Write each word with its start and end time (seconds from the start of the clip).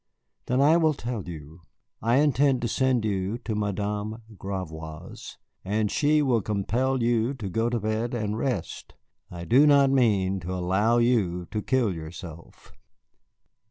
"Then 0.47 0.61
I 0.61 0.77
will 0.77 0.95
tell 0.95 1.25
you. 1.29 1.61
I 2.01 2.15
intend 2.15 2.63
to 2.63 2.67
send 2.67 3.05
you 3.05 3.37
to 3.37 3.53
Madame 3.53 4.23
Gravois's, 4.35 5.37
and 5.63 5.91
she 5.91 6.23
will 6.23 6.41
compel 6.41 7.03
you 7.03 7.35
to 7.35 7.47
go 7.47 7.69
to 7.69 7.79
bed 7.79 8.15
and 8.15 8.35
rest. 8.35 8.95
I 9.29 9.45
do 9.45 9.67
not 9.67 9.91
mean 9.91 10.39
to 10.39 10.55
allow 10.55 10.97
you 10.97 11.45
to 11.51 11.61
kill 11.61 11.93
yourself." 11.93 12.71